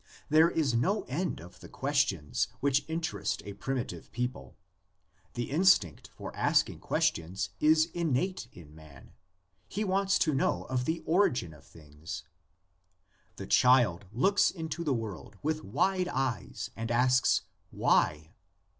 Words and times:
There 0.29 0.49
is 0.49 0.73
no 0.73 1.03
end 1.03 1.39
of 1.39 1.59
the 1.59 1.69
questions 1.69 2.47
which 2.59 2.85
interest 2.87 3.43
a 3.45 3.53
primi 3.53 3.85
tive 3.85 4.11
people. 4.11 4.55
The 5.35 5.51
instinct 5.51 6.09
for 6.15 6.35
asking 6.35 6.79
questions 6.79 7.51
is 7.59 7.85
innate 7.93 8.47
in 8.51 8.73
man: 8.73 9.11
he 9.67 9.83
wants 9.83 10.17
to 10.25 10.33
know 10.33 10.63
of 10.63 10.85
the 10.85 11.03
origin 11.05 11.53
of 11.53 11.65
things. 11.67 12.23
The 13.35 13.45
child 13.45 14.05
looks 14.11 14.49
into 14.49 14.83
the 14.83 14.91
world 14.95 15.37
with 15.43 15.63
wide 15.63 16.07
eyes 16.07 16.71
and 16.75 16.89
asks, 16.89 17.43
Why? 17.69 18.33